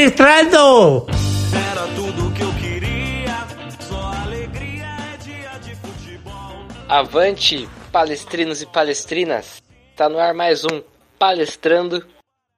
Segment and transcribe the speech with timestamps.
[0.00, 1.06] palestrando!
[1.70, 3.46] Era tudo que eu queria,
[3.86, 6.66] só alegria é dia de futebol.
[6.88, 9.62] Avante, palestrinos e palestrinas!
[9.94, 10.82] Tá no ar mais um
[11.18, 12.06] Palestrando,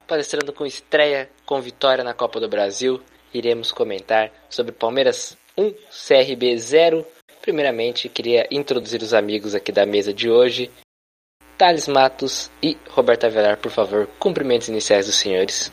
[0.07, 3.03] palestrando com estreia, com vitória na Copa do Brasil.
[3.35, 7.05] Iremos comentar sobre Palmeiras 1, CRB 0.
[7.41, 10.71] Primeiramente, queria introduzir os amigos aqui da mesa de hoje.
[11.59, 15.73] Thales Matos e Roberto Avelar, por favor, cumprimentos iniciais dos senhores.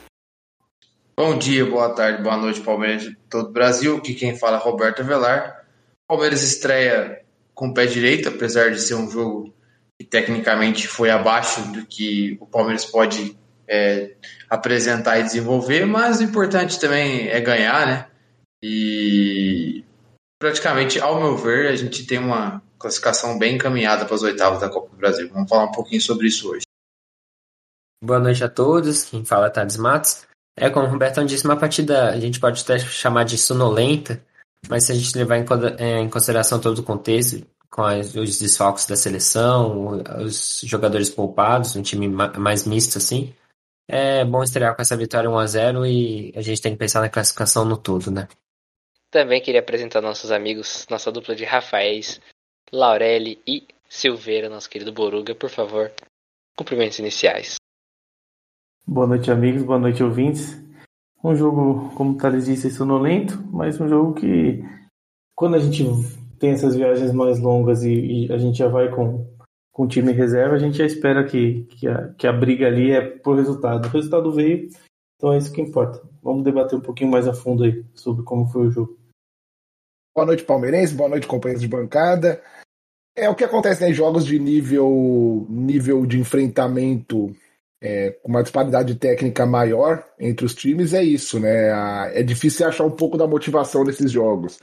[1.20, 3.98] Bom dia, boa tarde, boa noite, Palmeiras de todo o Brasil.
[3.98, 5.66] Aqui quem fala é Roberto Avelar.
[6.08, 9.54] Palmeiras estreia com o pé direito, apesar de ser um jogo
[10.00, 13.38] que tecnicamente foi abaixo do que o Palmeiras pode
[13.68, 14.16] é,
[14.50, 18.08] apresentar e desenvolver, mas o importante também é ganhar, né?
[18.64, 19.84] E
[20.42, 24.70] praticamente, ao meu ver, a gente tem uma classificação bem encaminhada para as oitavas da
[24.70, 25.30] Copa do Brasil.
[25.34, 26.64] Vamos falar um pouquinho sobre isso hoje.
[28.02, 30.29] Boa noite a todos, quem fala é Thales Matos.
[30.60, 34.22] É, como o Robertão disse, uma partida a gente pode até chamar de sonolenta,
[34.68, 35.46] mas se a gente levar em,
[35.78, 42.08] é, consideração todo o contexto, com os desfalques da seleção, os jogadores poupados, um time
[42.10, 43.34] mais misto assim,
[43.88, 47.64] é bom estrear com essa vitória 1x0 e a gente tem que pensar na classificação
[47.64, 48.28] no todo, né?
[49.10, 52.20] Também queria apresentar nossos amigos, nossa dupla de Rafaéis,
[52.72, 55.92] Laureli e Silveira, nosso querido Boruga, por favor,
[56.56, 57.59] cumprimentos iniciais.
[58.92, 60.60] Boa noite, amigos, boa noite, ouvintes.
[61.24, 64.64] Um jogo, como o Thales disse, sonolento, mas um jogo que,
[65.36, 65.84] quando a gente
[66.40, 69.28] tem essas viagens mais longas e, e a gente já vai com,
[69.72, 73.00] com time reserva, a gente já espera que, que, a, que a briga ali é
[73.00, 73.86] por resultado.
[73.86, 74.68] O resultado veio,
[75.16, 76.02] então é isso que importa.
[76.24, 78.98] Vamos debater um pouquinho mais a fundo aí sobre como foi o jogo.
[80.16, 80.96] Boa noite, palmeirense.
[80.96, 82.42] Boa noite, companheiros de bancada.
[83.16, 87.36] É o que acontece né, em jogos de nível, nível de enfrentamento
[87.82, 91.70] é, com uma disparidade técnica maior entre os times, é isso, né?
[92.20, 94.60] É difícil achar um pouco da motivação nesses jogos.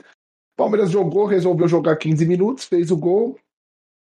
[0.55, 3.37] Palmeiras jogou, resolveu jogar 15 minutos, fez o gol,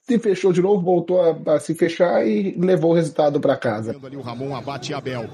[0.07, 3.95] se fechou de novo, voltou a, a se fechar e levou o resultado para casa.
[4.03, 5.27] Ali o Ramon abate Abel.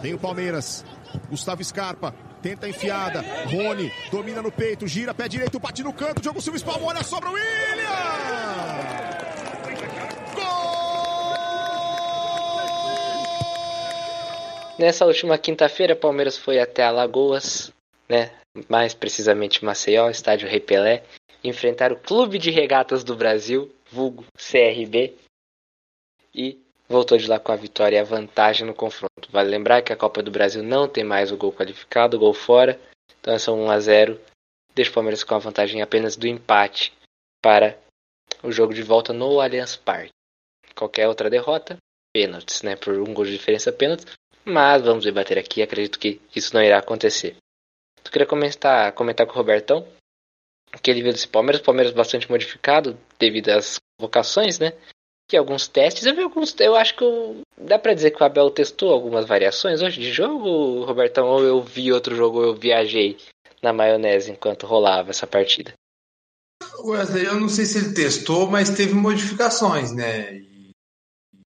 [0.00, 0.84] Tem o Palmeiras.
[1.30, 2.12] Gustavo Scarpa
[2.42, 3.24] tenta enfiada.
[3.46, 6.20] Rony domina no peito, gira, pé direito, bate no canto.
[6.20, 8.91] Diogo Silva espalma, olha, sobra o William!
[14.82, 17.72] Nessa última quinta-feira, Palmeiras foi até Alagoas,
[18.08, 18.32] né?
[18.68, 21.04] mais precisamente Maceió, estádio Rei Pelé,
[21.44, 25.14] enfrentar o Clube de Regatas do Brasil, vulgo CRB,
[26.34, 29.30] e voltou de lá com a vitória e a vantagem no confronto.
[29.30, 32.34] Vale lembrar que a Copa do Brasil não tem mais o gol qualificado, o gol
[32.34, 32.76] fora,
[33.20, 34.20] então é só 1 a 0
[34.74, 36.92] deixa o Palmeiras com a vantagem apenas do empate
[37.40, 37.78] para
[38.42, 40.10] o jogo de volta no Allianz Parque.
[40.74, 41.76] Qualquer outra derrota,
[42.12, 42.74] pênaltis, né?
[42.74, 44.06] Por um gol de diferença, pênaltis.
[44.44, 47.36] Mas vamos debater aqui, acredito que isso não irá acontecer.
[48.02, 49.86] Tu queria comentar, comentar com o Robertão
[50.80, 54.72] que ele viu desse Palmeiras, Palmeiras bastante modificado devido às vocações, né?
[55.28, 58.26] Que alguns testes, eu vi alguns, eu acho que eu, dá para dizer que o
[58.26, 62.54] Abel testou algumas variações hoje de jogo, Robertão, ou eu vi outro jogo, ou eu
[62.54, 63.16] viajei
[63.62, 65.72] na maionese enquanto rolava essa partida.
[66.84, 70.34] Wesley, eu não sei se ele testou, mas teve modificações, né?
[70.34, 70.70] E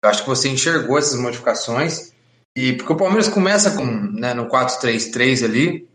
[0.05, 2.12] acho que você enxergou essas modificações.
[2.57, 5.89] E porque o Palmeiras começa com, né, no 4-3-3 ali,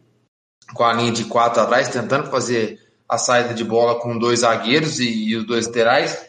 [0.73, 4.99] com a linha de quatro atrás, tentando fazer a saída de bola com dois zagueiros
[4.99, 6.27] e, e os dois laterais.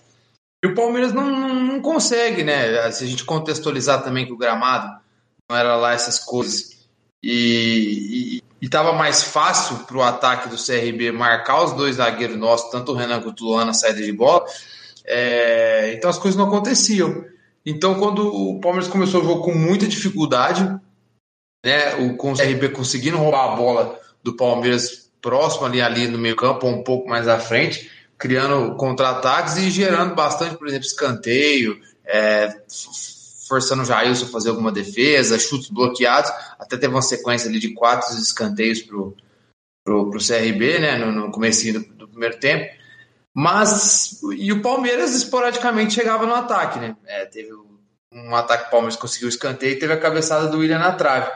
[0.62, 2.90] E o Palmeiras não, não, consegue, né?
[2.90, 5.00] Se a gente contextualizar também que o gramado
[5.48, 6.78] não era lá essas coisas.
[7.22, 12.92] E estava mais fácil para o ataque do CRB marcar os dois zagueiros nossos, tanto
[12.92, 14.44] o Renan quanto o Luan na saída de bola.
[15.04, 17.24] É, então as coisas não aconteciam.
[17.64, 20.62] Então, quando o Palmeiras começou o jogo com muita dificuldade,
[21.64, 26.18] né, o, com o CRB conseguindo roubar a bola do Palmeiras próximo ali, ali no
[26.18, 30.86] meio campo, ou um pouco mais à frente, criando contra-ataques e gerando bastante, por exemplo,
[30.86, 32.62] escanteio, é,
[33.48, 37.74] forçando o Jailson a fazer alguma defesa, chutes bloqueados, até teve uma sequência ali de
[37.74, 39.16] quatro escanteios pro,
[39.84, 42.77] pro, pro CRB, né, no, no começo do, do, primeiro tempo,
[43.34, 47.50] mas, e o Palmeiras esporadicamente chegava no ataque, né, é, teve
[48.12, 51.30] um ataque que o Palmeiras conseguiu escanteio e teve a cabeçada do William na trave,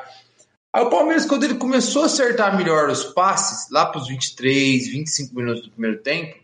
[0.75, 4.89] Aí o Palmeiras, quando ele começou a acertar melhor os passes, lá para os 23,
[4.89, 6.35] 25 minutos do primeiro tempo,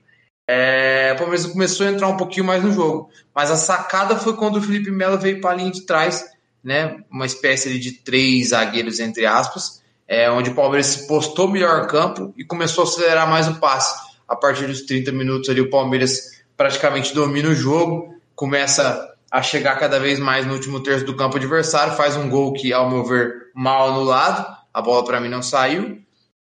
[0.46, 3.08] é, o Palmeiras começou a entrar um pouquinho mais no jogo.
[3.34, 6.26] Mas a sacada foi quando o Felipe Melo veio para a linha de trás,
[6.62, 11.86] né, uma espécie de três zagueiros, entre aspas, é, onde o Palmeiras se postou melhor
[11.86, 14.07] campo e começou a acelerar mais o passe.
[14.28, 19.78] A partir dos 30 minutos ali, o Palmeiras praticamente domina o jogo, começa a chegar
[19.78, 23.04] cada vez mais no último terço do campo adversário, faz um gol que, ao meu
[23.04, 25.98] ver, mal anulado, a bola para mim não saiu,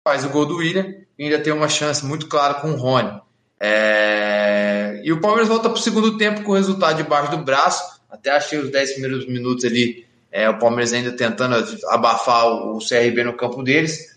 [0.08, 3.22] faz o gol do William e ainda tem uma chance muito clara com o Rony.
[3.60, 5.02] É...
[5.04, 8.02] E o Palmeiras volta para o segundo tempo com o resultado debaixo do braço.
[8.10, 11.56] Até achei os 10 primeiros minutos ali, é, o Palmeiras ainda tentando
[11.90, 14.16] abafar o, CRB no campo deles.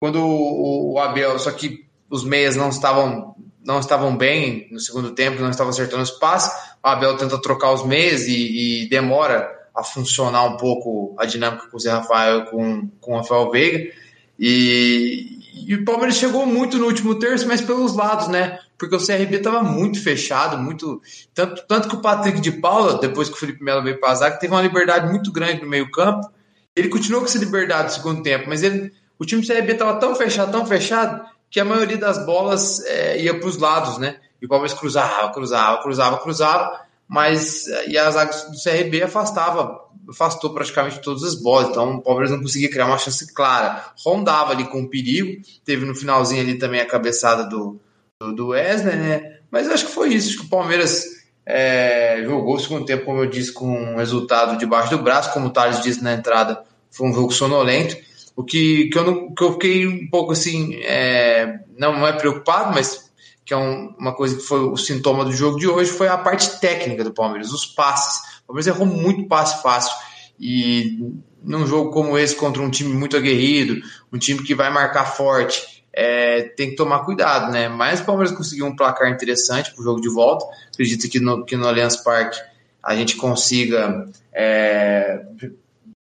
[0.00, 5.10] Quando o, o Abel, só que os meias não estavam não estavam bem no segundo
[5.10, 6.52] tempo, não estavam acertando os passes.
[6.82, 11.66] O Abel tenta trocar os meias e, e demora a funcionar um pouco a dinâmica
[11.66, 13.92] com o Zé Rafael com, com o Rafael Veiga.
[14.38, 18.58] E, e o Palmeiras chegou muito no último terço, mas pelos lados, né?
[18.78, 21.00] Porque o CRB estava muito fechado, muito.
[21.34, 24.38] Tanto, tanto que o Patrick de Paula, depois que o Felipe Melo veio para zaga,
[24.38, 26.30] teve uma liberdade muito grande no meio-campo.
[26.74, 29.98] Ele continuou com essa liberdade no segundo tempo, mas ele, o time do CRB estava
[29.98, 34.16] tão fechado, tão fechado, que a maioria das bolas é, ia para os lados, né?
[34.40, 40.52] E o Palmeiras cruzava, cruzava, cruzava, cruzava, mas e a zaga do CRB afastava, afastou
[40.52, 43.92] praticamente todas as bolas, então o Palmeiras não conseguia criar uma chance clara.
[44.04, 47.80] Rondava ali com perigo, teve no finalzinho ali também a cabeçada do,
[48.20, 49.38] do, do Wesley, né?
[49.50, 51.04] Mas acho que foi isso, acho que o Palmeiras
[51.46, 55.46] é, jogou o segundo tempo, como eu disse, com um resultado debaixo do braço, como
[55.46, 57.96] o Thales disse na entrada, foi um jogo sonolento.
[58.36, 62.74] O que, que, eu, não, que eu fiquei um pouco assim, é, não é preocupado,
[62.74, 63.10] mas
[63.46, 66.18] que é um, uma coisa que foi o sintoma do jogo de hoje, foi a
[66.18, 68.40] parte técnica do Palmeiras, os passes.
[68.42, 69.96] O Palmeiras errou muito passe fácil.
[70.38, 70.98] E
[71.42, 73.80] num jogo como esse, contra um time muito aguerrido,
[74.12, 77.68] um time que vai marcar forte, é, tem que tomar cuidado, né?
[77.68, 80.44] Mas o Palmeiras conseguiu um placar interessante para o jogo de volta.
[80.72, 82.38] Acredito que no, que no Allianz Parque
[82.82, 85.24] a gente consiga é,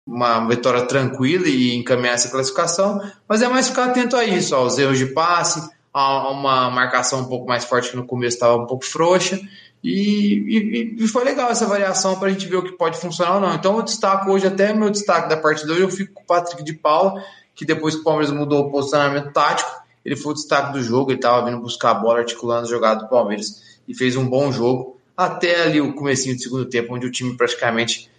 [0.06, 4.78] uma vitória tranquila e encaminhar essa classificação, mas é mais ficar atento a isso, aos
[4.78, 8.66] erros de passe, a uma marcação um pouco mais forte que no começo estava um
[8.66, 9.40] pouco frouxa,
[9.82, 13.34] e, e, e, foi legal essa variação para a gente ver o que pode funcionar
[13.34, 13.54] ou não.
[13.54, 16.64] Então eu destaco hoje, até meu destaque da partida hoje, eu fico com o Patrick
[16.64, 17.22] de Paula,
[17.54, 19.70] que depois que o Palmeiras mudou o posicionamento tático,
[20.02, 23.00] ele foi o destaque do jogo, ele estava vindo buscar a bola, articulando a jogada
[23.04, 27.06] do Palmeiras, e fez um bom jogo, até ali o comecinho do segundo tempo, onde
[27.06, 28.10] o time praticamente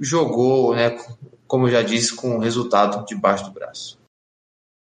[0.00, 0.96] jogou, né,
[1.46, 3.98] como eu já disse, com o resultado debaixo do braço.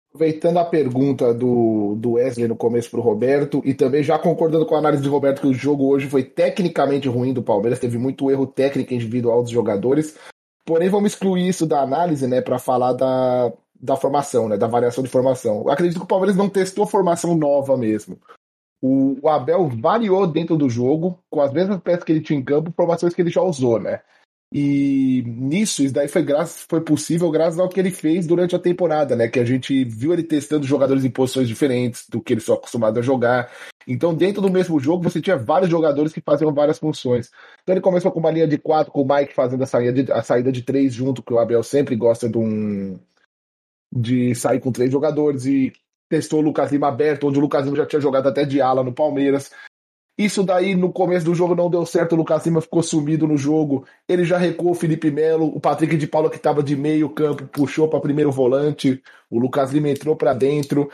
[0.09, 4.65] Aproveitando a pergunta do, do Wesley no começo para o Roberto, e também já concordando
[4.65, 7.99] com a análise de Roberto que o jogo hoje foi tecnicamente ruim do Palmeiras, teve
[7.99, 10.17] muito erro técnico individual dos jogadores.
[10.65, 15.03] Porém, vamos excluir isso da análise, né, para falar da, da formação, né, da variação
[15.03, 15.63] de formação.
[15.63, 18.17] Eu acredito que o Palmeiras não testou formação nova mesmo.
[18.81, 22.45] O, o Abel variou dentro do jogo, com as mesmas peças que ele tinha em
[22.45, 24.01] campo, formações que ele já usou, né?
[24.57, 28.59] E nisso, isso daí foi, graças, foi possível graças ao que ele fez durante a
[28.59, 29.27] temporada, né?
[29.27, 33.01] Que a gente viu ele testando jogadores em posições diferentes do que ele só acostumado
[33.01, 33.51] a jogar.
[33.85, 37.33] Então, dentro do mesmo jogo, você tinha vários jogadores que faziam várias funções.
[37.65, 40.13] Então, ele começou com uma linha de quatro, com o Mike fazendo a saída de,
[40.13, 42.97] a saída de três junto, que o Abel sempre gosta de um.
[43.93, 45.47] de sair com três jogadores.
[45.47, 45.73] E
[46.09, 48.85] testou o Lucas Lima aberto, onde o Lucas Lima já tinha jogado até de ala
[48.85, 49.51] no Palmeiras.
[50.17, 53.37] Isso daí no começo do jogo não deu certo, o Lucas Lima ficou sumido no
[53.37, 53.85] jogo.
[54.09, 57.47] Ele já recuou o Felipe Melo, o Patrick de Paula que estava de meio campo
[57.49, 60.89] puxou para primeiro volante, o Lucas Lima entrou para dentro.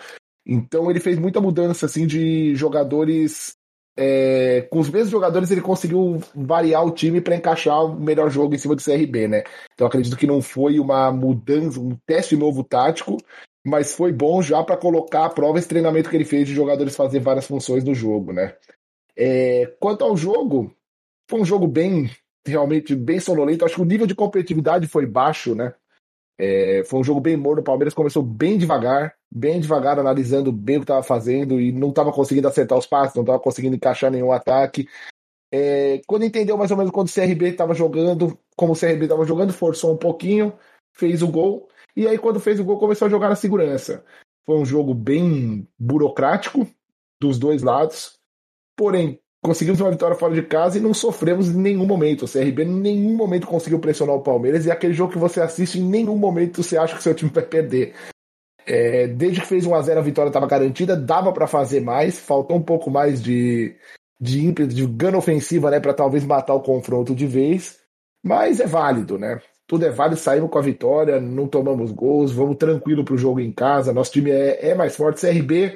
[0.47, 3.55] Então ele fez muita mudança assim de jogadores
[4.03, 8.55] é, com os mesmos jogadores ele conseguiu variar o time para encaixar o melhor jogo
[8.55, 9.43] em cima do CRB, né?
[9.75, 13.19] Então acredito que não foi uma mudança, um teste novo tático,
[13.67, 16.97] mas foi bom já para colocar à prova esse treinamento que ele fez de jogadores
[16.97, 18.55] fazer várias funções no jogo, né?
[19.23, 20.75] É, quanto ao jogo,
[21.29, 22.11] foi um jogo bem,
[22.47, 23.67] realmente bem sonolento.
[23.67, 25.75] Acho que o nível de competitividade foi baixo, né?
[26.39, 27.61] É, foi um jogo bem morno.
[27.61, 31.91] O Palmeiras começou bem devagar, bem devagar, analisando bem o que estava fazendo e não
[31.91, 34.89] estava conseguindo acertar os passes, não estava conseguindo encaixar nenhum ataque.
[35.53, 39.27] É, quando entendeu mais ou menos quando o CRB estava jogando, como o CRB estava
[39.27, 40.55] jogando, forçou um pouquinho,
[40.95, 41.69] fez o gol.
[41.95, 44.03] E aí, quando fez o gol, começou a jogar na segurança.
[44.47, 46.67] Foi um jogo bem burocrático
[47.21, 48.20] dos dois lados.
[48.81, 52.25] Porém, conseguimos uma vitória fora de casa e não sofremos em nenhum momento.
[52.25, 55.39] O CRB em nenhum momento conseguiu pressionar o Palmeiras e é aquele jogo que você
[55.39, 57.93] assiste em nenhum momento você acha que seu time vai perder.
[58.67, 62.19] É, desde que fez 1 a 0 a vitória estava garantida, dava para fazer mais,
[62.19, 63.77] faltou um pouco mais de,
[64.19, 67.81] de ímpeto, de gana ofensiva, né, para talvez matar o confronto de vez,
[68.25, 69.43] mas é válido, né?
[69.67, 73.53] Tudo é válido, saímos com a vitória, não tomamos gols, vamos tranquilo pro jogo em
[73.53, 75.21] casa, nosso time é, é mais forte.
[75.21, 75.75] CRB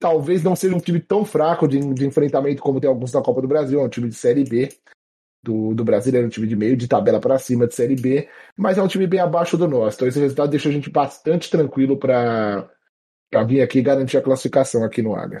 [0.00, 3.42] talvez não seja um time tão fraco de, de enfrentamento como tem alguns na Copa
[3.42, 4.70] do Brasil, é um time de Série B
[5.42, 8.78] do, do brasileiro, um time de meio de tabela para cima de Série B, mas
[8.78, 9.96] é um time bem abaixo do nosso.
[9.96, 12.68] Então esse resultado deixa a gente bastante tranquilo para
[13.46, 15.38] vir aqui garantir a classificação aqui no Águia.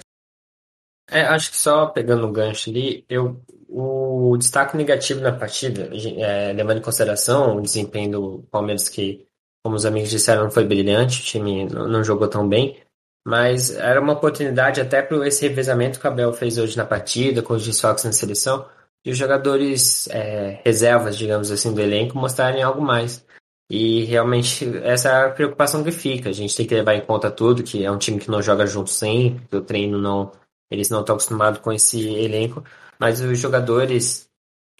[1.10, 6.52] É, acho que só pegando o gancho ali, eu, o destaque negativo na partida, é,
[6.52, 9.26] levando em consideração o desempenho do Palmeiras que
[9.62, 12.80] como os amigos disseram, não foi brilhante, o time não, não jogou tão bem,
[13.26, 17.42] mas era uma oportunidade até para esse revezamento que o Abel fez hoje na partida,
[17.42, 18.66] com os desfalques na seleção,
[19.04, 23.24] e os jogadores é, reservas, digamos assim, do elenco mostrarem algo mais.
[23.70, 26.28] E realmente essa é a preocupação que fica.
[26.28, 28.66] A gente tem que levar em conta tudo, que é um time que não joga
[28.66, 30.32] junto sempre, o treino não.
[30.70, 32.64] Eles não estão acostumados com esse elenco,
[32.98, 34.28] mas os jogadores,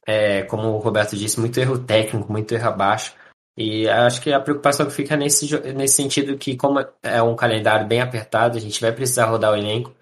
[0.06, 3.14] é, como o Roberto disse, muito erro técnico, muito erro abaixo.
[3.56, 7.86] E acho que a preocupação que fica nesse, nesse sentido que, como é um calendário
[7.86, 9.94] bem apertado, a gente vai precisar rodar o elenco.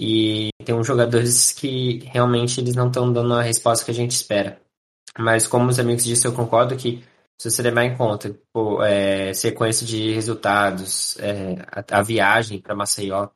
[0.00, 4.12] E tem uns jogadores que realmente eles não estão dando a resposta que a gente
[4.12, 4.60] espera.
[5.18, 7.04] Mas como os amigos disseram, eu concordo que
[7.40, 12.74] se você levar em conta pô, é, sequência de resultados, é, a, a, viagem para
[12.74, 13.28] Maceió,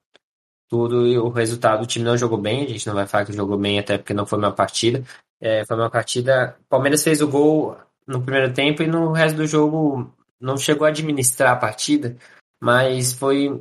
[0.69, 3.33] tudo e o resultado, o time não jogou bem, a gente não vai falar que
[3.33, 5.05] jogou bem até porque não foi uma partida.
[5.41, 6.57] É, foi uma partida.
[6.69, 10.91] Palmeiras fez o gol no primeiro tempo e no resto do jogo não chegou a
[10.91, 12.17] administrar a partida,
[12.61, 13.61] mas foi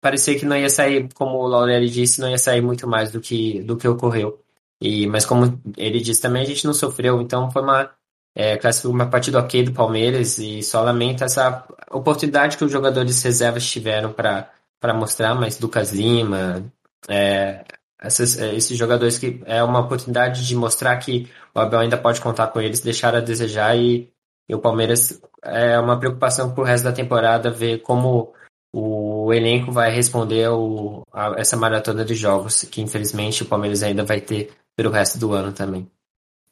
[0.00, 3.20] parecia que não ia sair, como o Laureli disse, não ia sair muito mais do
[3.20, 4.40] que do que ocorreu.
[4.80, 7.90] E mas como ele disse também, a gente não sofreu, então foi uma
[8.34, 13.70] é, uma partida ok do Palmeiras e só lamenta essa oportunidade que os jogadores reservas
[13.70, 16.64] tiveram para mostrar, mas Lucas Lima,
[17.08, 17.64] é,
[18.02, 22.20] essas, é, esses jogadores que é uma oportunidade de mostrar que o Abel ainda pode
[22.20, 24.10] contar com eles, deixar a desejar e,
[24.48, 28.32] e o Palmeiras é uma preocupação para o resto da temporada ver como
[28.74, 34.04] o elenco vai responder o, a, essa maratona de jogos que infelizmente o Palmeiras ainda
[34.04, 35.86] vai ter pelo resto do ano também.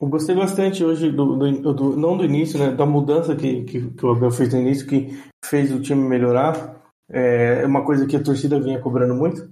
[0.01, 3.91] Eu gostei bastante hoje do, do, do, não do início, né, da mudança que, que,
[3.91, 6.81] que, o Abel fez no início, que fez o time melhorar.
[7.11, 9.51] É uma coisa que a torcida vinha cobrando muito,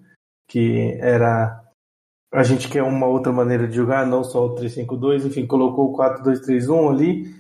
[0.49, 1.68] que era
[2.33, 5.97] a gente quer uma outra maneira de jogar, não só o 3-5-2, enfim, colocou o
[5.97, 7.35] 4-2-3-1 ali,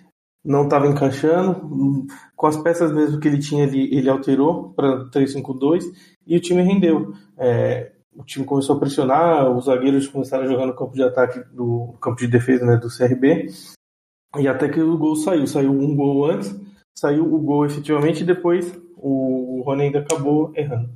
[0.44, 5.84] não estava encaixando, com as peças mesmo que ele tinha ali, ele alterou para 3-5-2
[6.26, 7.12] e o time rendeu.
[7.36, 11.40] É, o time começou a pressionar, os zagueiros começaram a jogar no campo de ataque
[11.54, 13.48] do campo de defesa né, do CRB,
[14.38, 16.54] e até que o gol saiu, saiu um gol antes,
[16.96, 20.90] saiu o gol efetivamente e depois o, Rony ainda acabou errando.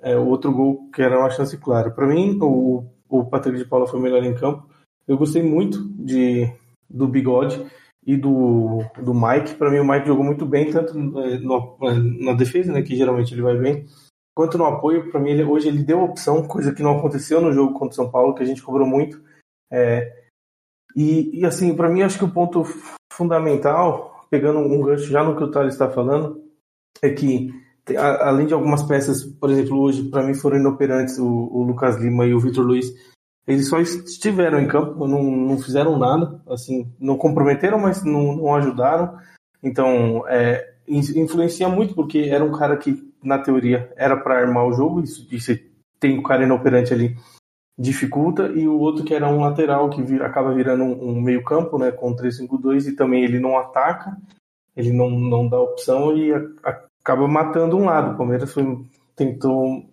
[0.00, 1.90] É, outro gol que era uma chance clara.
[1.90, 2.84] Para mim, o
[3.18, 4.68] o Patrick de Paula foi melhor em campo.
[5.06, 6.50] Eu gostei muito de,
[6.88, 7.64] do Bigode
[8.06, 9.54] e do, do Mike.
[9.54, 11.76] Para mim, o Mike jogou muito bem, tanto no,
[12.20, 13.86] na defesa, né, que geralmente ele vai bem,
[14.34, 15.10] quanto no apoio.
[15.10, 17.94] Para mim, ele, hoje ele deu opção, coisa que não aconteceu no jogo contra o
[17.94, 19.22] São Paulo, que a gente cobrou muito.
[19.70, 20.24] É,
[20.96, 22.64] e, e, assim, para mim, acho que o ponto
[23.12, 26.42] fundamental, pegando um gancho já no que o Thales está falando,
[27.02, 27.50] é que
[27.96, 32.26] além de algumas peças, por exemplo, hoje para mim foram inoperantes o, o, Lucas Lima
[32.26, 32.86] e o Vitor Luiz.
[33.46, 38.54] Eles só estiveram em campo, não, não fizeram nada, assim, não comprometeram, mas não, não
[38.54, 39.18] ajudaram.
[39.62, 44.72] Então, é, influencia muito porque era um cara que, na teoria, era para armar o
[44.72, 45.02] jogo.
[45.02, 45.52] Isso, isso
[46.00, 47.16] tem o cara inoperante ali
[47.78, 51.42] dificulta e o outro que era um lateral que vira, acaba virando um, um meio
[51.42, 54.16] campo, né, com 3-5-2 e também ele não ataca,
[54.76, 58.14] ele não, não dá opção e a, a, acaba matando um lado.
[58.14, 58.64] O Palmeiras foi,
[59.14, 59.84] tentou,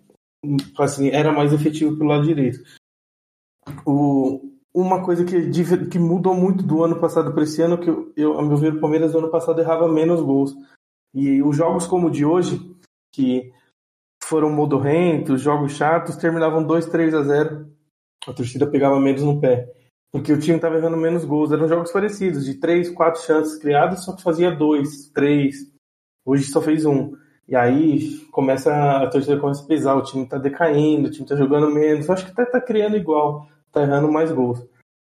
[0.80, 2.64] assim, era mais efetivo pelo lado direito.
[3.86, 5.52] O, uma coisa que,
[5.90, 8.80] que mudou muito do ano passado para esse ano, que eu, a meu ver, o
[8.80, 10.56] Palmeiras no ano passado errava menos gols.
[11.14, 12.74] E os jogos como o de hoje,
[13.14, 13.52] que
[14.24, 17.70] foram modorrentos, jogos chatos, terminavam 2, 3 a 0.
[18.26, 19.70] A torcida pegava menos no pé.
[20.14, 21.52] Porque o time estava errando menos gols.
[21.52, 25.72] Eram jogos parecidos, de 3, 4 chances criadas, só que fazia 2, 3,
[26.26, 27.16] Hoje só fez um.
[27.48, 31.36] E aí começa a torcida começa a pesar, o time tá decaindo, o time tá
[31.36, 32.10] jogando menos.
[32.10, 34.66] Acho que até tá criando igual, tá errando mais gols.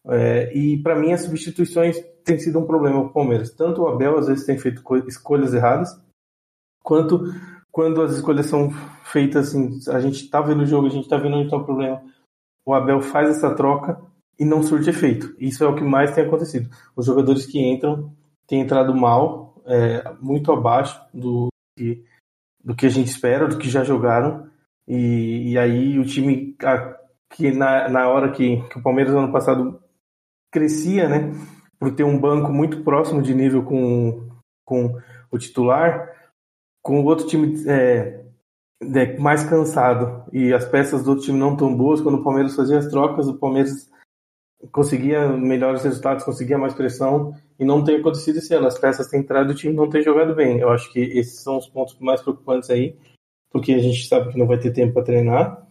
[0.08, 3.52] É, e para mim as substituições têm sido um problema pro Palmeiras.
[3.52, 5.98] Tanto o Abel às vezes tem feito escolhas erradas,
[6.82, 7.24] quanto
[7.72, 8.70] quando as escolhas são
[9.04, 11.66] feitas assim, a gente tá vendo o jogo, a gente tá vendo onde tá o
[11.66, 12.04] problema.
[12.66, 14.00] O Abel faz essa troca
[14.40, 15.36] e não surte efeito.
[15.40, 16.70] Isso é o que mais tem acontecido.
[16.96, 18.14] Os jogadores que entram
[18.48, 22.04] têm entrado mal é, muito abaixo do que,
[22.64, 24.50] do que a gente espera, do que já jogaram.
[24.88, 26.98] E, e aí o time a,
[27.30, 29.82] que na, na hora que, que o Palmeiras ano passado
[30.52, 31.32] crescia, né,
[31.80, 34.30] por ter um banco muito próximo de nível com,
[34.66, 35.00] com
[35.32, 36.14] o titular,
[36.82, 38.24] com o outro time é,
[38.82, 42.56] é, mais cansado e as peças do outro time não tão boas, quando o Palmeiras
[42.56, 43.90] fazia as trocas, o Palmeiras
[44.72, 48.68] conseguia melhores resultados, conseguia mais pressão e não tem acontecido esse ano.
[48.68, 50.60] As peças têm entrado e o time não tem jogado bem.
[50.60, 52.96] Eu acho que esses são os pontos mais preocupantes aí,
[53.52, 55.68] porque a gente sabe que não vai ter tempo para treinar,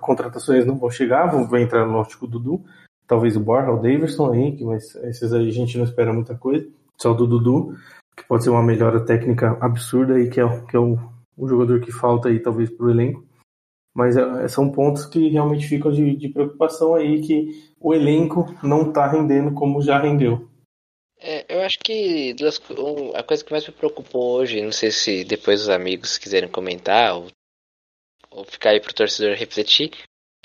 [0.00, 2.62] contratações não vão chegar, vai entrar no Náutico Dudu,
[3.06, 6.66] talvez o Borja, o Davidson aí, mas esses aí a gente não espera muita coisa,
[7.00, 7.74] só do Dudu.
[8.16, 10.98] que pode ser uma melhora técnica absurda aí, que é, que é o,
[11.36, 13.25] o jogador que falta aí, talvez, para o elenco.
[13.96, 18.90] Mas é, são pontos que realmente ficam de, de preocupação aí, que o elenco não
[18.90, 20.46] está rendendo como já rendeu.
[21.18, 22.60] É, eu acho que duas,
[23.14, 27.16] a coisa que mais me preocupou hoje, não sei se depois os amigos quiserem comentar
[27.16, 27.28] ou,
[28.30, 29.92] ou ficar aí pro torcedor refletir,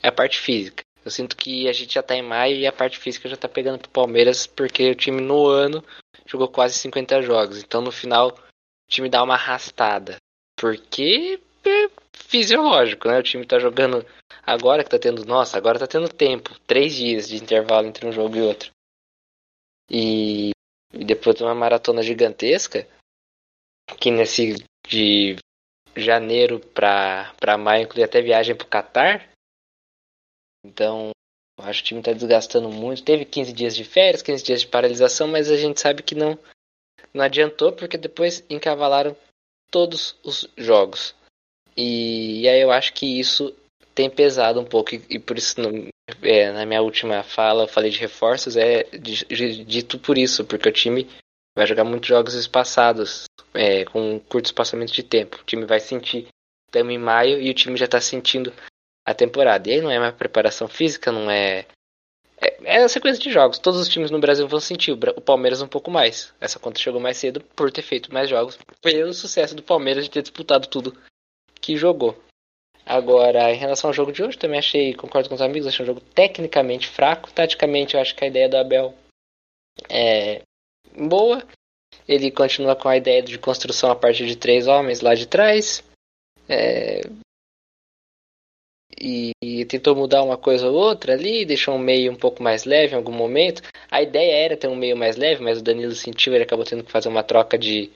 [0.01, 0.81] é a parte física.
[1.03, 3.49] Eu sinto que a gente já tá em maio e a parte física já tá
[3.49, 5.83] pegando pro Palmeiras, porque o time no ano
[6.25, 7.61] jogou quase 50 jogos.
[7.61, 10.15] Então no final o time dá uma arrastada.
[10.55, 13.19] Porque é fisiológico, né?
[13.19, 14.05] O time tá jogando
[14.43, 15.25] agora que tá tendo.
[15.25, 16.57] Nossa, agora tá tendo tempo.
[16.67, 18.71] Três dias de intervalo entre um jogo e outro.
[19.89, 20.51] E,
[20.93, 22.87] e depois de uma maratona gigantesca,
[23.99, 24.55] que nesse
[24.87, 25.35] de
[25.95, 29.29] janeiro pra, pra maio inclui até viagem pro Catar.
[30.63, 31.11] Então,
[31.59, 33.03] acho que o time está desgastando muito.
[33.03, 36.37] Teve 15 dias de férias, 15 dias de paralisação, mas a gente sabe que não,
[37.13, 39.15] não adiantou, porque depois encavalaram
[39.69, 41.15] todos os jogos.
[41.75, 43.53] E, e aí eu acho que isso
[43.93, 45.55] tem pesado um pouco, e, e por isso
[46.21, 48.83] é, na minha última fala eu falei de reforços, é
[49.65, 51.07] dito por isso, porque o time
[51.55, 55.37] vai jogar muitos jogos espaçados, é, com curto espaçamento de tempo.
[55.41, 56.27] O time vai sentir,
[56.67, 58.53] estamos em maio e o time já está sentindo
[59.05, 59.69] a temporada.
[59.69, 61.65] E aí não é uma preparação física, não é.
[62.39, 63.59] É, é a sequência de jogos.
[63.59, 64.91] Todos os times no Brasil vão sentir.
[64.91, 66.33] O Palmeiras um pouco mais.
[66.39, 68.57] Essa conta chegou mais cedo por ter feito mais jogos.
[68.81, 70.97] Pelo sucesso do Palmeiras de ter disputado tudo
[71.61, 72.17] que jogou.
[72.85, 75.87] Agora, em relação ao jogo de hoje, também achei, concordo com os amigos, achei um
[75.87, 77.31] jogo tecnicamente fraco.
[77.31, 78.93] Taticamente, eu acho que a ideia do Abel
[79.89, 80.41] é
[80.97, 81.43] boa.
[82.07, 85.83] Ele continua com a ideia de construção a partir de três homens lá de trás.
[86.49, 87.01] É,
[88.99, 92.65] e, e, tentou mudar uma coisa ou outra ali, deixou um meio um pouco mais
[92.65, 93.61] leve em algum momento.
[93.89, 96.83] A ideia era ter um meio mais leve, mas o Danilo sentiu, ele acabou tendo
[96.83, 97.91] que fazer uma troca de,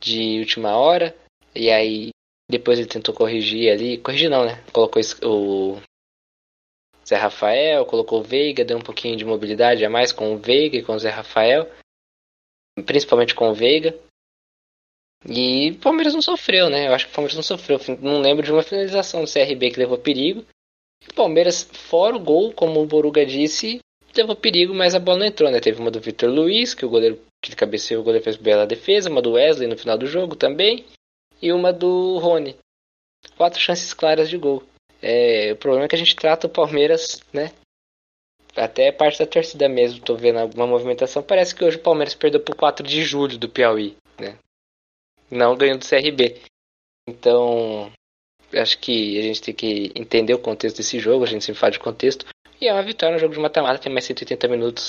[0.00, 1.14] de última hora.
[1.54, 2.11] E aí
[2.52, 4.62] depois ele tentou corrigir ali, corrigir não, né?
[4.72, 5.80] Colocou o
[7.06, 10.76] Zé Rafael, colocou o Veiga, deu um pouquinho de mobilidade a mais com o Veiga
[10.76, 11.66] e com o Zé Rafael,
[12.84, 13.98] principalmente com o Veiga.
[15.26, 16.88] E o Palmeiras não sofreu, né?
[16.88, 17.80] Eu acho que o Palmeiras não sofreu.
[18.00, 20.44] Não lembro de uma finalização do CRB que levou perigo.
[21.08, 23.80] O Palmeiras, fora o gol, como o Boruga disse,
[24.14, 25.58] levou perigo, mas a bola não entrou, né?
[25.58, 29.08] Teve uma do Vitor Luiz, que o goleiro que cabeceou, o goleiro fez bela defesa,
[29.08, 30.84] uma do Wesley no final do jogo também,
[31.42, 32.56] e uma do Rony.
[33.36, 34.62] Quatro chances claras de gol.
[35.02, 37.52] É, o problema é que a gente trata o Palmeiras, né?
[38.54, 41.22] Até parte da torcida mesmo, tô vendo alguma movimentação.
[41.22, 44.38] Parece que hoje o Palmeiras perdeu por 4 de julho do Piauí, né?
[45.32, 46.40] não ganhou do CRB.
[47.08, 47.90] Então,
[48.52, 51.72] acho que a gente tem que entender o contexto desse jogo, a gente sempre fala
[51.72, 52.26] de contexto.
[52.60, 54.88] E é uma vitória no jogo de mata-mata, tem mais 180 minutos.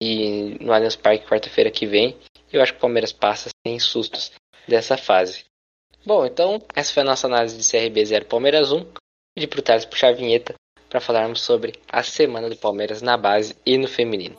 [0.00, 2.14] E no Allianz Parque, quarta-feira que vem,
[2.52, 4.30] eu acho que o Palmeiras passa sem sustos
[4.68, 5.44] dessa fase.
[6.06, 8.86] Bom, então, essa foi a nossa análise de CRB 0 Palmeiras 1.
[9.34, 10.54] Pedi pro Thales puxar a vinheta
[10.88, 14.36] para falarmos sobre a semana do Palmeiras na base e no feminino.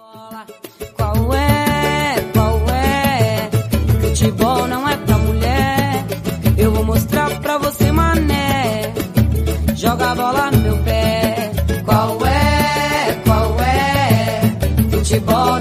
[0.95, 2.15] Qual é?
[2.33, 3.49] Qual é?
[4.01, 4.97] Futebol não é
[6.97, 8.93] mostrar pra você, mané.
[9.75, 11.51] Joga a bola no meu pé.
[11.85, 13.21] Qual é?
[13.25, 14.89] Qual é?
[14.89, 15.56] Futebol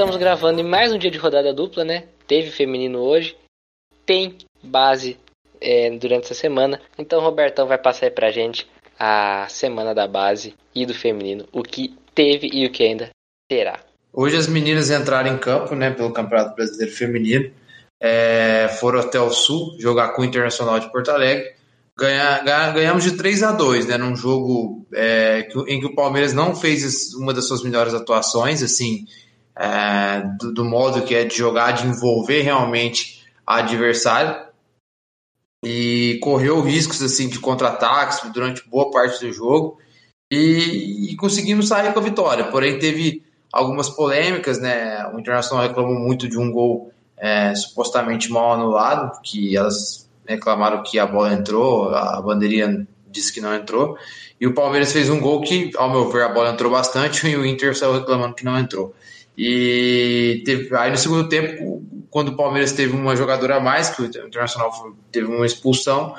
[0.00, 2.04] Estamos gravando em mais um dia de rodada dupla, né?
[2.26, 3.36] Teve feminino hoje.
[4.06, 5.18] Tem base
[5.60, 6.80] é, durante essa semana.
[6.98, 8.66] Então o Robertão vai passar aí pra gente
[8.98, 13.10] a semana da base e do feminino, o que teve e o que ainda
[13.46, 13.78] terá.
[14.10, 17.50] Hoje as meninas entraram em campo, né, pelo Campeonato Brasileiro Feminino,
[18.00, 21.52] é, foram até o Sul jogar com o Internacional de Porto Alegre.
[21.94, 26.32] Ganha, ganha, ganhamos de 3 a 2 né, num jogo é, em que o Palmeiras
[26.32, 29.04] não fez uma das suas melhores atuações, assim,
[29.60, 34.48] é, do, do, modo que é de jogar, de envolver realmente a adversário.
[35.62, 39.78] E correu riscos assim de contra-ataques durante boa parte do jogo
[40.32, 42.44] e, e conseguimos sair com a vitória.
[42.44, 45.06] Porém, teve algumas polêmicas, né?
[45.12, 50.98] O Internacional reclamou muito de um gol é, supostamente mal anulado, que elas reclamaram que
[50.98, 53.98] a bola entrou, a bandeirinha disse que não entrou.
[54.40, 57.36] E o Palmeiras fez um gol que, ao meu ver, a bola entrou bastante e
[57.36, 58.94] o Inter saiu reclamando que não entrou.
[59.36, 64.02] E teve, aí no segundo tempo, quando o Palmeiras teve uma jogadora a mais, que
[64.02, 66.14] o Internacional teve uma expulsão,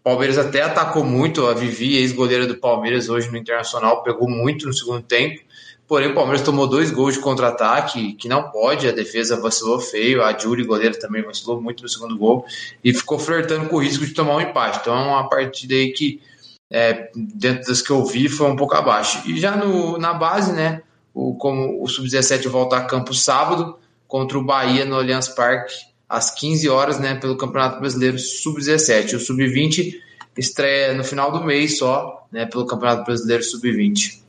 [0.00, 4.66] o Palmeiras até atacou muito, a Vivi, ex-goleira do Palmeiras, hoje no Internacional, pegou muito
[4.66, 5.40] no segundo tempo.
[5.88, 10.22] Porém, o Palmeiras tomou dois gols de contra-ataque, que não pode, a defesa vacilou feio,
[10.22, 12.44] a Júlia, goleiro, também vacilou muito no segundo gol,
[12.82, 14.80] e ficou flertando com o risco de tomar um empate.
[14.80, 16.20] Então é uma partida aí que
[16.68, 19.22] é, dentro das que eu vi, foi um pouco abaixo.
[19.28, 20.82] E já no, na base, né,
[21.16, 25.74] o, como o Sub-17 volta a campo sábado contra o Bahia no Allianz Parque
[26.06, 29.14] às 15 horas, né, pelo Campeonato Brasileiro Sub-17.
[29.14, 29.98] O Sub-20
[30.36, 34.22] estreia no final do mês só, né, pelo Campeonato Brasileiro Sub-20.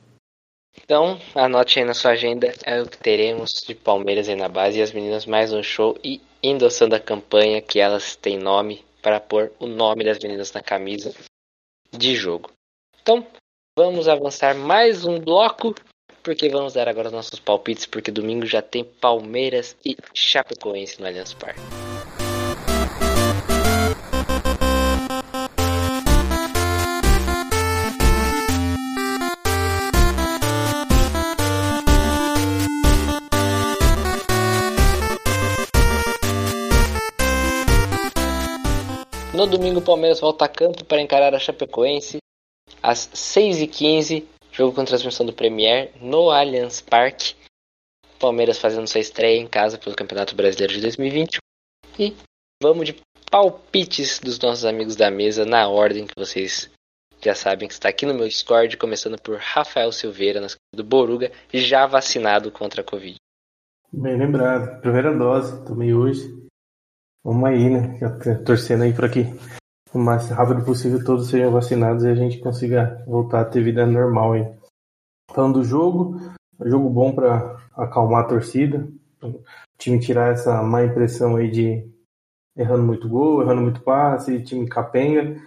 [0.82, 4.80] Então, anote aí na sua agenda é o que teremos de Palmeiras aí na base
[4.80, 9.20] e as meninas mais um show e endossando a campanha que elas têm nome para
[9.20, 11.14] pôr o nome das meninas na camisa
[11.92, 12.50] de jogo.
[13.02, 13.28] Então,
[13.78, 15.76] vamos avançar mais um bloco,
[16.28, 21.08] porque vamos dar agora os nossos palpites, porque domingo já tem Palmeiras e Chapecoense no
[21.08, 21.62] Allianz Parque.
[39.34, 42.18] No domingo, o Palmeiras volta a campo para encarar a Chapecoense
[42.84, 44.26] às 6h15,
[44.58, 47.36] jogo com transmissão do Premier no Allianz Parque.
[48.20, 51.38] Palmeiras fazendo sua estreia em casa pelo Campeonato Brasileiro de 2020.
[52.00, 52.16] E
[52.62, 52.96] vamos de
[53.30, 56.72] palpites dos nossos amigos da mesa na ordem que vocês
[57.24, 61.86] já sabem que está aqui no meu Discord, começando por Rafael Silveira, do Boruga, já
[61.86, 63.18] vacinado contra a Covid.
[63.92, 66.22] Bem lembrado, primeira dose, tomei hoje.
[67.24, 68.00] Vamos aí, né?
[68.46, 69.24] Torcendo aí para que
[69.94, 73.86] o mais rápido possível todos sejam vacinados e a gente consiga voltar a ter vida
[73.86, 74.48] normal aí.
[75.32, 76.20] Falando do jogo,
[76.66, 78.88] jogo bom para acalmar a torcida,
[79.22, 79.42] o
[79.78, 81.90] time tirar essa má impressão aí de
[82.56, 85.40] errando muito gol, errando muito passe, time capenga.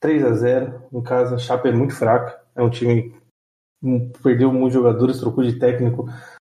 [0.00, 3.12] 3 a 0 em casa, a Chape é muito fraca, é um time
[3.82, 6.08] que perdeu muitos jogadores, trocou de técnico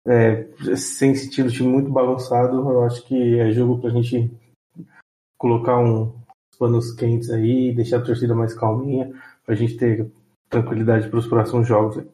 [0.09, 2.57] é, sem sentido, time muito balançado.
[2.57, 4.31] Eu acho que é jogo para a gente
[5.39, 6.13] colocar um
[6.59, 9.13] panos quentes aí, deixar a torcida mais calminha,
[9.47, 10.11] pra gente ter
[10.51, 12.05] tranquilidade para os próximos jogos.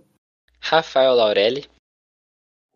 [0.61, 1.67] Rafael Laurelli.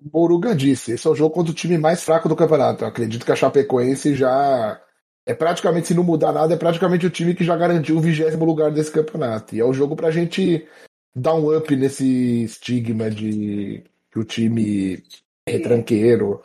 [0.00, 2.85] O Boruga disse, esse é o jogo contra o time mais fraco do campeonato.
[2.85, 4.81] Eu acredito que a Chapecoense já
[5.26, 8.44] é praticamente, se não mudar nada, é praticamente o time que já garantiu o vigésimo
[8.44, 9.54] lugar desse campeonato.
[9.54, 10.66] E é o jogo pra gente
[11.14, 15.02] dar um up nesse estigma de que o time
[15.46, 16.42] é retranqueiro.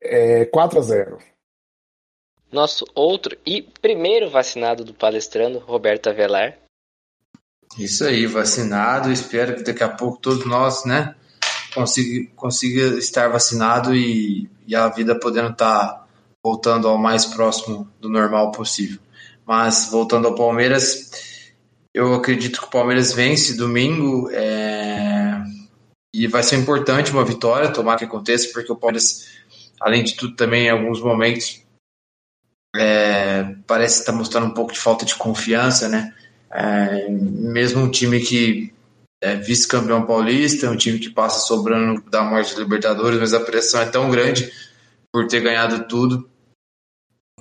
[0.00, 1.18] É 4 a 0
[2.52, 6.56] nosso outro e primeiro vacinado do palestrando, Roberto Avelar.
[7.78, 9.12] Isso aí, vacinado.
[9.12, 11.14] Espero que daqui a pouco todos nós, né,
[11.74, 16.06] consiga, consiga estar vacinado e, e a vida podendo estar tá
[16.42, 18.98] voltando ao mais próximo do normal possível.
[19.46, 21.10] Mas voltando ao Palmeiras,
[21.94, 25.42] eu acredito que o Palmeiras vence domingo é...
[26.14, 29.28] e vai ser importante uma vitória, tomar que aconteça, porque o Palmeiras,
[29.80, 31.62] além de tudo, também em alguns momentos
[32.74, 36.14] é, parece estar tá mostrando um pouco de falta de confiança, né?
[36.52, 38.72] É, mesmo um time que
[39.22, 43.80] é vice-campeão paulista, um time que passa sobrando da morte de Libertadores, mas a pressão
[43.80, 44.50] é tão grande
[45.12, 46.28] por ter ganhado tudo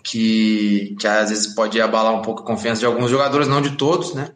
[0.03, 3.75] que, que às vezes pode abalar um pouco a confiança de alguns jogadores, não de
[3.77, 4.31] todos, né?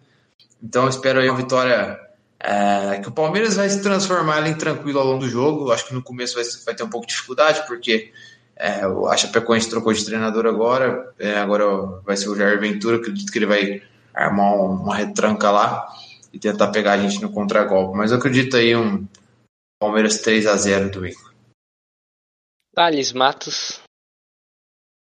[0.62, 2.00] Então espero aí uma vitória
[2.40, 5.72] é, que o Palmeiras vai se transformar em tranquilo ao longo do jogo.
[5.72, 8.12] Acho que no começo vai, vai ter um pouco de dificuldade, porque
[8.56, 11.66] é, a Chapecoense trocou de treinador agora, é, agora
[12.06, 13.82] vai ser o Jair Ventura, acredito que ele vai
[14.14, 15.88] armar uma retranca lá
[16.32, 17.98] e tentar pegar a gente no contragolpe.
[17.98, 19.08] Mas eu acredito aí um
[19.80, 21.34] Palmeiras 3 a 0 do Igor.
[22.74, 23.82] Thales Matos.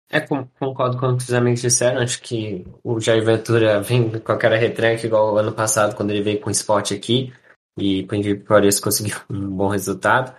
[0.10, 2.02] É, concordo com o que os amigos disseram.
[2.02, 6.42] Acho que o Jair Ventura vem com aquela retranca igual ano passado, quando ele veio
[6.42, 7.34] com o esporte aqui.
[7.78, 10.36] E por incrível que pareça, conseguiu um bom resultado.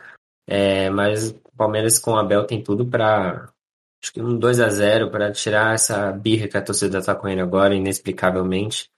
[0.47, 3.53] É, mas o Palmeiras com o Abel tem tudo para
[4.03, 7.41] acho que um 2 a 0 para tirar essa birra que a torcida está ele
[7.41, 8.91] agora, inexplicavelmente.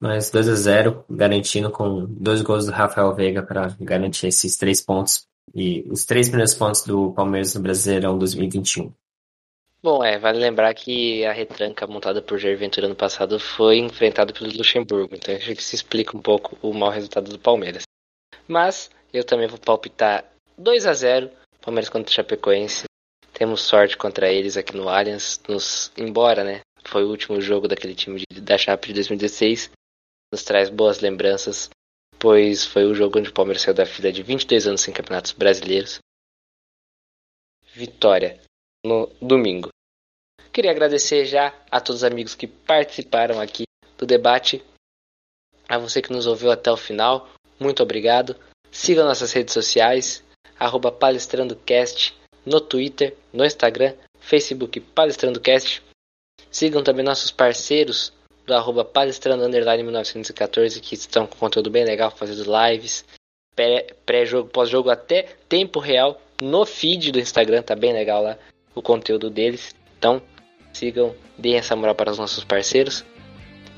[0.00, 4.80] Mas 2 a 0 garantindo com dois gols do Rafael Veiga para garantir esses três
[4.80, 8.92] pontos e os três primeiros pontos do Palmeiras no Brasileirão 2021.
[9.82, 14.32] Bom, é, vale lembrar que a retranca montada por Jair Ventura no passado foi enfrentada
[14.32, 17.82] pelo Luxemburgo, então acho que se explica um pouco o mau resultado do Palmeiras.
[18.46, 20.24] Mas eu também vou palpitar
[20.58, 21.30] 2 a 0
[21.62, 22.84] Palmeiras contra o Chapecoense.
[23.32, 25.40] Temos sorte contra eles aqui no Allianz.
[25.48, 26.60] Nos, embora, né?
[26.84, 29.70] Foi o último jogo daquele time de, da Chape de 2016.
[30.32, 31.70] Nos traz boas lembranças,
[32.18, 35.32] pois foi o jogo onde o Palmeiras saiu da fila de 22 anos sem campeonatos
[35.32, 35.98] brasileiros.
[37.74, 38.40] Vitória
[38.84, 39.68] no domingo.
[40.52, 43.64] Queria agradecer já a todos os amigos que participaram aqui
[43.96, 44.62] do debate.
[45.68, 48.36] A você que nos ouviu até o final, muito obrigado.
[48.70, 50.22] Siga nossas redes sociais,
[50.58, 55.82] arroba palestrandocast no Twitter, no Instagram, Facebook PalestrandoCast.
[56.50, 58.12] Sigam também nossos parceiros
[58.46, 63.04] do arroba palestrando underline 1914, que estão com conteúdo bem legal, fazendo lives,
[63.54, 68.36] pré- pré-jogo, pós-jogo, até tempo real no feed do Instagram, tá bem legal lá
[68.74, 69.74] o conteúdo deles.
[69.98, 70.20] Então,
[70.72, 73.04] sigam, deem essa moral para os nossos parceiros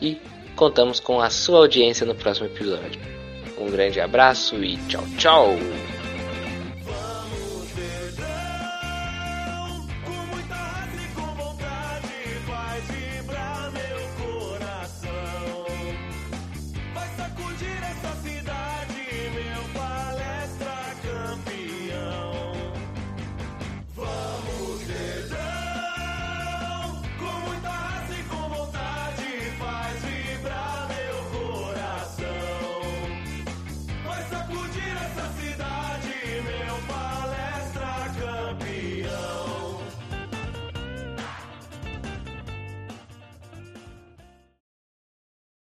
[0.01, 0.19] e
[0.57, 3.01] contamos com a sua audiência no próximo episódio.
[3.59, 6.04] Um grande abraço e tchau, tchau!